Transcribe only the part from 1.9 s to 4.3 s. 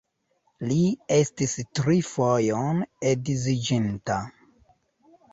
fojon edziĝinta.